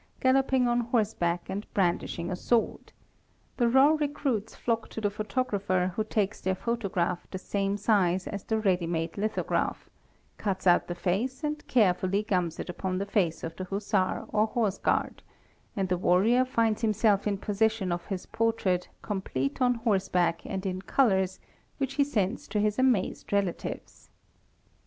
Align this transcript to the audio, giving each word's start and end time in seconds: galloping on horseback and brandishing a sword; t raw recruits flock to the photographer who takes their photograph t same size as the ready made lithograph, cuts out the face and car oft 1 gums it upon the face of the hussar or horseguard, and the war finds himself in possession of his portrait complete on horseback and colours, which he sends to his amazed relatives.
galloping 0.19 0.67
on 0.67 0.79
horseback 0.79 1.47
and 1.47 1.71
brandishing 1.75 2.31
a 2.31 2.35
sword; 2.35 2.91
t 3.59 3.65
raw 3.67 3.91
recruits 3.93 4.55
flock 4.55 4.89
to 4.89 4.99
the 4.99 5.11
photographer 5.11 5.93
who 5.95 6.03
takes 6.03 6.41
their 6.41 6.55
photograph 6.55 7.29
t 7.29 7.37
same 7.37 7.77
size 7.77 8.25
as 8.25 8.43
the 8.45 8.57
ready 8.57 8.87
made 8.87 9.15
lithograph, 9.15 9.91
cuts 10.39 10.65
out 10.65 10.87
the 10.87 10.95
face 10.95 11.43
and 11.43 11.67
car 11.67 11.91
oft 11.91 12.01
1 12.01 12.23
gums 12.27 12.59
it 12.59 12.67
upon 12.67 12.97
the 12.97 13.05
face 13.05 13.43
of 13.43 13.55
the 13.57 13.65
hussar 13.65 14.25
or 14.29 14.47
horseguard, 14.47 15.21
and 15.75 15.87
the 15.87 15.97
war 15.99 16.43
finds 16.45 16.81
himself 16.81 17.27
in 17.27 17.37
possession 17.37 17.91
of 17.91 18.07
his 18.07 18.25
portrait 18.25 18.89
complete 19.03 19.61
on 19.61 19.75
horseback 19.75 20.41
and 20.45 20.87
colours, 20.87 21.39
which 21.77 21.93
he 21.93 22.03
sends 22.03 22.47
to 22.47 22.59
his 22.59 22.79
amazed 22.79 23.31
relatives. 23.31 24.09